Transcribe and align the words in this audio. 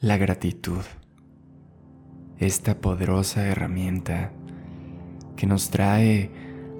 la 0.00 0.16
gratitud, 0.16 0.80
esta 2.38 2.80
poderosa 2.80 3.46
herramienta 3.46 4.32
que 5.36 5.46
nos 5.46 5.68
trae 5.68 6.30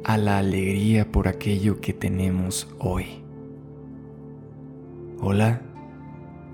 a 0.04 0.16
la 0.16 0.38
alegría 0.38 1.12
por 1.12 1.28
aquello 1.28 1.82
que 1.82 1.92
tenemos 1.92 2.74
hoy. 2.78 3.22
Hola, 5.20 5.60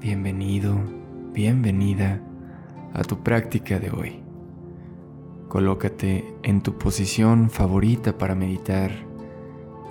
bienvenido, 0.01 0.75
bienvenida 1.33 2.21
a 2.95 3.05
tu 3.05 3.23
práctica 3.23 3.79
de 3.79 3.91
hoy. 3.91 4.25
Colócate 5.47 6.25
en 6.43 6.63
tu 6.63 6.79
posición 6.79 7.49
favorita 7.49 8.19
para 8.19 8.35
meditar 8.35 8.91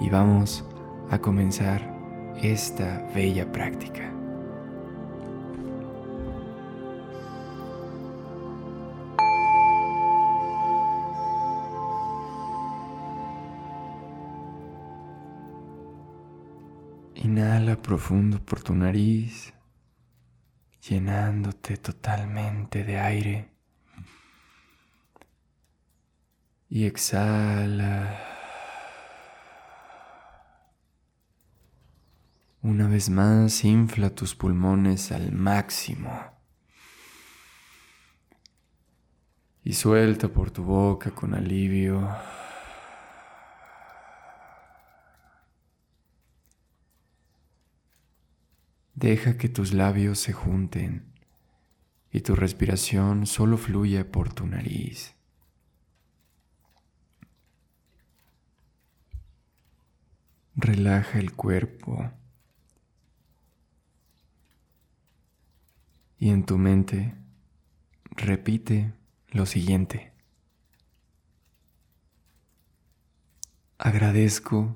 y 0.02 0.10
vamos 0.10 0.66
a 1.10 1.20
comenzar 1.20 1.96
esta 2.44 3.08
bella 3.16 3.50
práctica. 3.50 4.15
Inhala 17.16 17.82
profundo 17.82 18.44
por 18.44 18.62
tu 18.62 18.76
nariz, 18.76 19.54
llenándote 20.82 21.78
totalmente 21.78 22.84
de 22.84 23.00
aire. 23.00 23.50
Y 26.70 26.86
exhala. 26.86 28.20
Una 32.62 32.88
vez 32.88 33.10
más, 33.10 33.64
infla 33.64 34.10
tus 34.10 34.36
pulmones 34.36 35.12
al 35.14 35.32
máximo. 35.32 36.12
Y 39.64 39.74
suelta 39.74 40.28
por 40.28 40.52
tu 40.52 40.64
boca 40.64 41.12
con 41.12 41.34
alivio. 41.34 42.10
Deja 48.96 49.38
que 49.38 49.50
tus 49.50 49.74
labios 49.74 50.20
se 50.20 50.32
junten 50.32 51.06
y 52.12 52.22
tu 52.22 52.34
respiración 52.34 53.26
solo 53.26 53.58
fluya 53.58 54.10
por 54.10 54.34
tu 54.34 54.48
nariz. 54.48 55.14
Relaja 60.56 61.20
el 61.20 61.34
cuerpo 61.34 62.10
y 66.18 66.30
en 66.30 66.46
tu 66.46 66.58
mente 66.58 67.16
repite 68.12 68.94
lo 69.28 69.46
siguiente. 69.46 70.14
Agradezco 73.78 74.74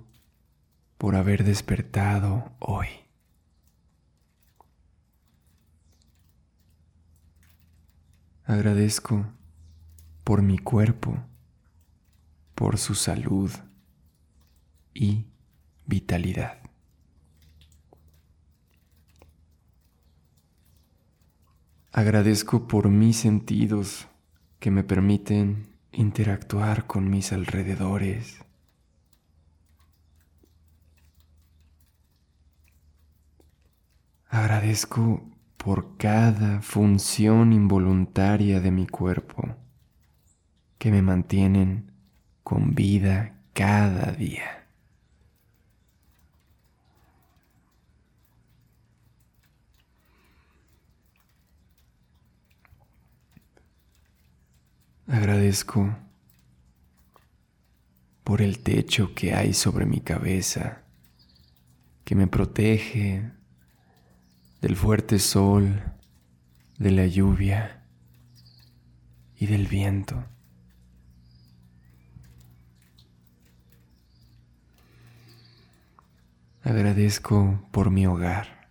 por 0.97 1.15
haber 1.15 1.45
despertado 1.45 2.51
hoy. 2.59 3.08
Agradezco 8.49 9.27
por 10.23 10.41
mi 10.41 10.57
cuerpo, 10.57 11.15
por 12.55 12.79
su 12.79 12.95
salud 12.95 13.51
y 14.91 15.27
vitalidad. 15.85 16.57
Agradezco 21.91 22.67
por 22.67 22.89
mis 22.89 23.17
sentidos 23.17 24.07
que 24.59 24.71
me 24.71 24.83
permiten 24.83 25.67
interactuar 25.91 26.87
con 26.87 27.07
mis 27.07 27.31
alrededores. 27.31 28.39
Agradezco 34.25 35.21
por 35.63 35.97
cada 35.97 36.61
función 36.61 37.51
involuntaria 37.51 38.61
de 38.61 38.71
mi 38.71 38.87
cuerpo 38.87 39.57
que 40.77 40.89
me 40.89 41.01
mantienen 41.01 41.91
con 42.43 42.73
vida 42.73 43.35
cada 43.51 44.13
día. 44.13 44.65
Agradezco 55.07 55.93
por 58.23 58.41
el 58.41 58.59
techo 58.59 59.13
que 59.13 59.33
hay 59.33 59.53
sobre 59.53 59.85
mi 59.85 59.99
cabeza, 59.99 60.83
que 62.05 62.15
me 62.15 62.27
protege 62.27 63.38
del 64.61 64.75
fuerte 64.75 65.19
sol, 65.19 65.81
de 66.77 66.91
la 66.91 67.07
lluvia 67.07 67.85
y 69.37 69.45
del 69.45 69.67
viento. 69.67 70.25
Agradezco 76.63 77.67
por 77.71 77.89
mi 77.89 78.05
hogar. 78.05 78.69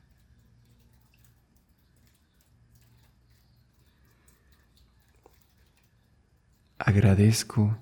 Agradezco 6.78 7.78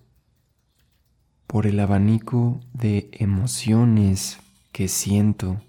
por 1.47 1.67
el 1.67 1.81
abanico 1.81 2.61
de 2.73 3.11
emociones 3.13 4.39
que 4.73 4.89
siento 4.89 5.61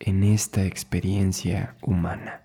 en 0.00 0.22
esta 0.24 0.64
experiencia 0.64 1.76
humana. 1.82 2.44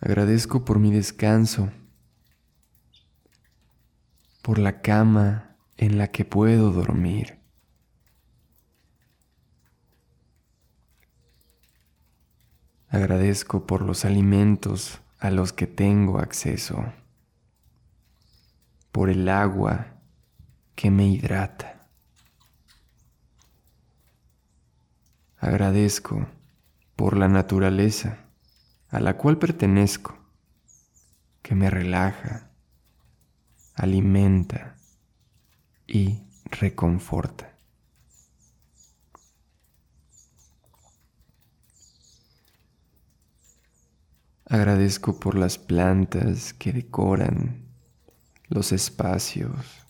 Agradezco 0.00 0.64
por 0.64 0.78
mi 0.78 0.92
descanso, 0.92 1.70
por 4.42 4.58
la 4.58 4.82
cama 4.82 5.56
en 5.76 5.96
la 5.98 6.08
que 6.08 6.24
puedo 6.24 6.72
dormir. 6.72 7.38
Agradezco 12.88 13.66
por 13.66 13.82
los 13.82 14.04
alimentos 14.04 15.00
a 15.18 15.30
los 15.30 15.52
que 15.52 15.66
tengo 15.66 16.18
acceso, 16.18 16.84
por 18.90 19.08
el 19.08 19.28
agua 19.28 20.00
que 20.74 20.90
me 20.90 21.06
hidrata. 21.06 21.81
Agradezco 25.42 26.28
por 26.94 27.16
la 27.16 27.26
naturaleza 27.26 28.26
a 28.90 29.00
la 29.00 29.16
cual 29.16 29.38
pertenezco, 29.38 30.16
que 31.42 31.56
me 31.56 31.68
relaja, 31.68 32.52
alimenta 33.74 34.76
y 35.88 36.22
reconforta. 36.44 37.58
Agradezco 44.44 45.18
por 45.18 45.36
las 45.36 45.58
plantas 45.58 46.54
que 46.54 46.72
decoran 46.72 47.66
los 48.46 48.70
espacios 48.70 49.82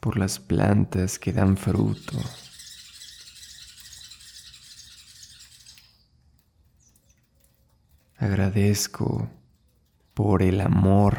por 0.00 0.16
las 0.18 0.38
plantas 0.38 1.18
que 1.18 1.32
dan 1.32 1.56
fruto. 1.56 2.18
Agradezco 8.16 9.30
por 10.14 10.42
el 10.42 10.60
amor, 10.60 11.18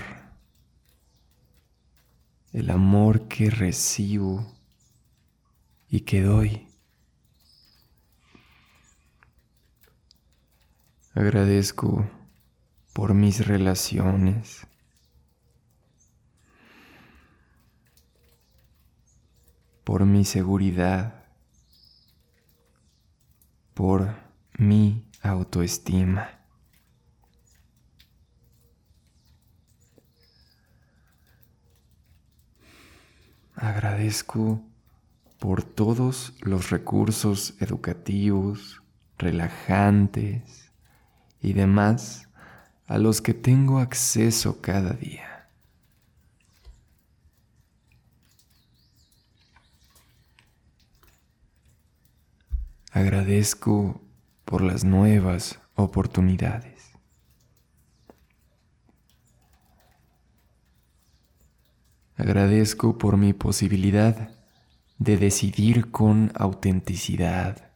el 2.52 2.70
amor 2.70 3.28
que 3.28 3.50
recibo 3.50 4.46
y 5.90 6.02
que 6.02 6.22
doy. 6.22 6.68
Agradezco 11.16 12.10
por 12.94 13.14
mis 13.14 13.48
relaciones. 13.48 14.69
Por 19.90 20.06
mi 20.06 20.24
seguridad, 20.24 21.16
por 23.74 24.14
mi 24.56 25.10
autoestima. 25.24 26.30
Agradezco 33.56 34.62
por 35.40 35.64
todos 35.64 36.36
los 36.42 36.70
recursos 36.70 37.56
educativos, 37.60 38.84
relajantes 39.18 40.72
y 41.42 41.54
demás 41.54 42.30
a 42.86 43.00
los 43.00 43.24
que 43.24 43.34
tengo 43.34 43.80
acceso 43.80 44.62
cada 44.62 44.92
día. 44.94 45.39
Agradezco 52.92 54.02
por 54.46 54.62
las 54.62 54.84
nuevas 54.84 55.60
oportunidades. 55.76 56.92
Agradezco 62.16 62.98
por 62.98 63.16
mi 63.16 63.34
posibilidad 63.34 64.32
de 64.98 65.18
decidir 65.18 65.92
con 65.92 66.32
autenticidad. 66.36 67.72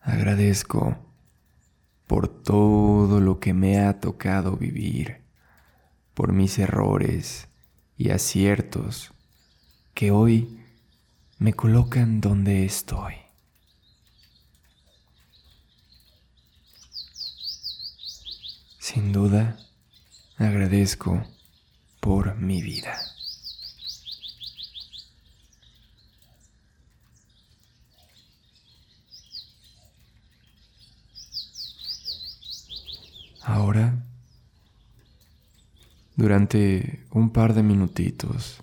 Agradezco 0.00 0.98
por 2.08 2.26
todo 2.26 3.20
lo 3.20 3.38
que 3.38 3.54
me 3.54 3.78
ha 3.78 4.00
tocado 4.00 4.56
vivir, 4.56 5.22
por 6.14 6.32
mis 6.32 6.58
errores 6.58 7.48
y 7.96 8.10
aciertos 8.10 9.14
que 9.94 10.10
hoy 10.10 10.59
me 11.40 11.54
colocan 11.54 12.20
donde 12.20 12.66
estoy. 12.66 13.14
Sin 18.78 19.10
duda, 19.10 19.58
agradezco 20.36 21.24
por 21.98 22.36
mi 22.36 22.60
vida. 22.60 22.94
Ahora, 33.40 34.04
durante 36.16 37.06
un 37.10 37.30
par 37.30 37.54
de 37.54 37.62
minutitos, 37.62 38.62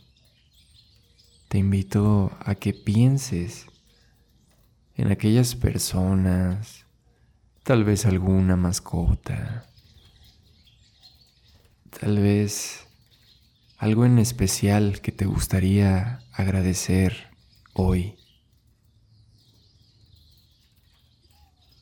te 1.47 1.57
invito 1.57 2.31
a 2.39 2.55
que 2.55 2.73
pienses 2.73 3.67
en 4.95 5.11
aquellas 5.11 5.55
personas, 5.55 6.85
tal 7.63 7.83
vez 7.83 8.05
alguna 8.05 8.55
mascota, 8.55 9.65
tal 11.99 12.19
vez 12.19 12.87
algo 13.77 14.05
en 14.05 14.19
especial 14.19 15.01
que 15.01 15.11
te 15.11 15.25
gustaría 15.25 16.19
agradecer 16.33 17.27
hoy. 17.73 18.15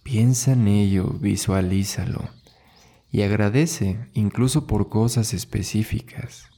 Piensa 0.04 0.52
en 0.52 0.68
ello, 0.68 1.10
visualízalo 1.20 2.30
y 3.12 3.24
agradece 3.24 4.10
incluso 4.14 4.68
por 4.68 4.90
cosas 4.90 5.34
específicas, 5.34 6.50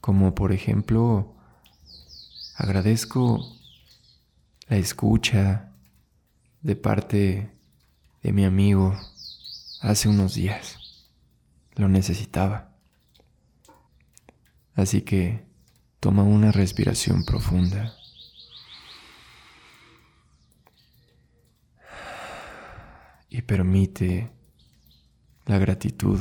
como 0.00 0.34
por 0.34 0.52
ejemplo, 0.52 1.36
agradezco 2.60 3.56
la 4.68 4.76
escucha 4.76 5.72
de 6.60 6.76
parte 6.76 7.50
de 8.22 8.32
mi 8.32 8.44
amigo 8.44 8.94
hace 9.80 10.10
unos 10.10 10.34
días. 10.34 11.06
Lo 11.76 11.88
necesitaba. 11.88 12.76
Así 14.74 15.00
que 15.00 15.46
toma 16.00 16.22
una 16.22 16.52
respiración 16.52 17.24
profunda. 17.24 17.94
Y 23.30 23.40
permite 23.42 24.30
la 25.46 25.56
gratitud 25.56 26.20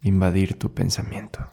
invadir 0.00 0.58
tu 0.58 0.72
pensamiento. 0.72 1.52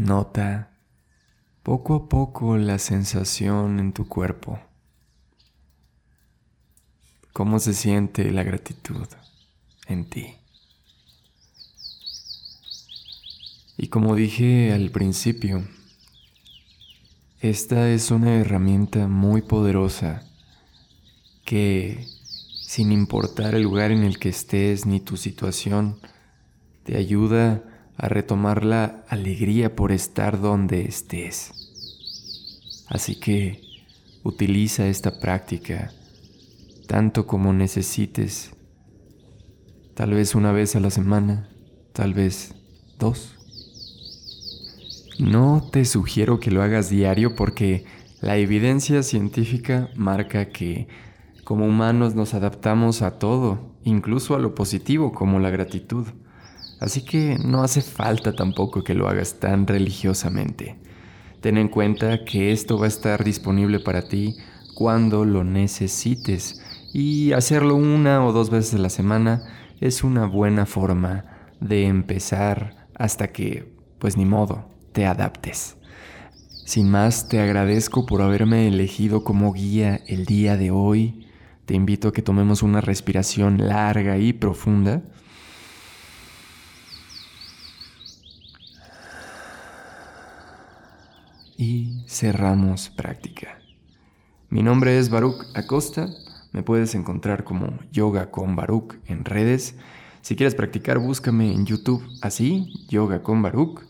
Nota 0.00 0.70
poco 1.62 1.94
a 1.94 2.08
poco 2.08 2.56
la 2.56 2.78
sensación 2.78 3.78
en 3.78 3.92
tu 3.92 4.08
cuerpo. 4.08 4.58
¿Cómo 7.34 7.58
se 7.58 7.74
siente 7.74 8.30
la 8.30 8.42
gratitud 8.42 9.06
en 9.88 10.08
ti? 10.08 10.36
Y 13.76 13.88
como 13.88 14.14
dije 14.14 14.72
al 14.72 14.90
principio, 14.90 15.68
esta 17.40 17.90
es 17.90 18.10
una 18.10 18.36
herramienta 18.36 19.06
muy 19.06 19.42
poderosa 19.42 20.22
que, 21.44 22.06
sin 22.62 22.90
importar 22.90 23.54
el 23.54 23.64
lugar 23.64 23.90
en 23.90 24.04
el 24.04 24.18
que 24.18 24.30
estés 24.30 24.86
ni 24.86 25.00
tu 25.00 25.18
situación, 25.18 26.00
te 26.84 26.96
ayuda 26.96 27.62
a 28.00 28.08
retomar 28.08 28.64
la 28.64 29.04
alegría 29.08 29.76
por 29.76 29.92
estar 29.92 30.40
donde 30.40 30.86
estés. 30.86 31.52
Así 32.88 33.20
que 33.20 33.60
utiliza 34.24 34.86
esta 34.86 35.20
práctica 35.20 35.92
tanto 36.86 37.26
como 37.26 37.52
necesites, 37.52 38.52
tal 39.94 40.14
vez 40.14 40.34
una 40.34 40.50
vez 40.50 40.76
a 40.76 40.80
la 40.80 40.88
semana, 40.88 41.50
tal 41.92 42.14
vez 42.14 42.54
dos. 42.98 43.36
No 45.18 45.68
te 45.70 45.84
sugiero 45.84 46.40
que 46.40 46.50
lo 46.50 46.62
hagas 46.62 46.88
diario 46.88 47.36
porque 47.36 47.84
la 48.22 48.38
evidencia 48.38 49.02
científica 49.02 49.90
marca 49.94 50.48
que 50.48 50.88
como 51.44 51.66
humanos 51.66 52.14
nos 52.14 52.32
adaptamos 52.32 53.02
a 53.02 53.18
todo, 53.18 53.76
incluso 53.84 54.34
a 54.34 54.38
lo 54.38 54.54
positivo 54.54 55.12
como 55.12 55.38
la 55.38 55.50
gratitud. 55.50 56.06
Así 56.80 57.02
que 57.02 57.38
no 57.38 57.62
hace 57.62 57.82
falta 57.82 58.34
tampoco 58.34 58.82
que 58.82 58.94
lo 58.94 59.06
hagas 59.08 59.38
tan 59.38 59.66
religiosamente. 59.66 60.76
Ten 61.40 61.58
en 61.58 61.68
cuenta 61.68 62.24
que 62.24 62.52
esto 62.52 62.78
va 62.78 62.86
a 62.86 62.88
estar 62.88 63.22
disponible 63.22 63.80
para 63.80 64.08
ti 64.08 64.36
cuando 64.74 65.24
lo 65.24 65.44
necesites 65.44 66.62
y 66.92 67.32
hacerlo 67.32 67.76
una 67.76 68.24
o 68.24 68.32
dos 68.32 68.50
veces 68.50 68.74
a 68.74 68.78
la 68.78 68.88
semana 68.88 69.42
es 69.80 70.02
una 70.02 70.26
buena 70.26 70.66
forma 70.66 71.24
de 71.60 71.86
empezar 71.86 72.88
hasta 72.94 73.28
que, 73.28 73.72
pues 73.98 74.16
ni 74.16 74.24
modo, 74.24 74.70
te 74.92 75.06
adaptes. 75.06 75.76
Sin 76.64 76.90
más, 76.90 77.28
te 77.28 77.40
agradezco 77.40 78.06
por 78.06 78.22
haberme 78.22 78.68
elegido 78.68 79.24
como 79.24 79.52
guía 79.52 80.00
el 80.06 80.24
día 80.24 80.56
de 80.56 80.70
hoy. 80.70 81.26
Te 81.66 81.74
invito 81.74 82.08
a 82.08 82.12
que 82.12 82.22
tomemos 82.22 82.62
una 82.62 82.80
respiración 82.80 83.66
larga 83.68 84.18
y 84.18 84.32
profunda. 84.32 85.02
Y 91.60 92.02
cerramos 92.06 92.88
práctica. 92.88 93.58
Mi 94.48 94.62
nombre 94.62 94.98
es 94.98 95.10
Baruch 95.10 95.44
Acosta. 95.54 96.08
Me 96.52 96.62
puedes 96.62 96.94
encontrar 96.94 97.44
como 97.44 97.78
Yoga 97.92 98.30
con 98.30 98.56
Baruch 98.56 98.94
en 99.06 99.26
redes. 99.26 99.74
Si 100.22 100.36
quieres 100.36 100.54
practicar, 100.54 100.98
búscame 100.98 101.52
en 101.52 101.66
YouTube 101.66 102.02
así, 102.22 102.72
Yoga 102.88 103.22
con 103.22 103.42
Baruch. 103.42 103.82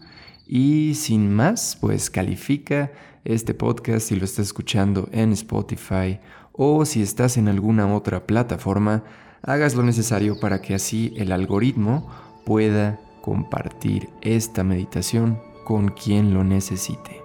Y 0.49 0.95
sin 0.97 1.33
más, 1.33 1.79
pues 1.81 2.11
califica 2.11 2.91
este 3.25 3.55
podcast 3.55 4.09
si 4.09 4.17
lo 4.17 4.25
estás 4.25 4.47
escuchando 4.47 5.09
en 5.13 5.31
Spotify 5.31 6.19
o 6.53 6.85
si 6.85 7.03
estás 7.03 7.37
en 7.37 7.47
alguna 7.47 7.95
otra 7.95 8.27
plataforma, 8.27 9.05
hagas 9.43 9.77
lo 9.77 9.85
necesario 9.85 10.41
para 10.41 10.61
que 10.61 10.75
así 10.75 11.15
el 11.17 11.31
algoritmo 11.31 12.11
pueda 12.45 12.99
compartir 13.23 14.09
esta 14.23 14.65
meditación 14.65 15.39
con 15.65 15.91
quien 15.91 16.35
lo 16.35 16.43
necesite. 16.43 17.20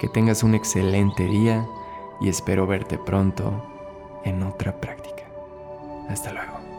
Que 0.00 0.08
tengas 0.08 0.42
un 0.42 0.54
excelente 0.54 1.24
día 1.24 1.68
y 2.22 2.30
espero 2.30 2.66
verte 2.66 2.96
pronto 2.96 3.52
en 4.24 4.42
otra 4.42 4.80
práctica. 4.80 5.24
Hasta 6.08 6.32
luego. 6.32 6.69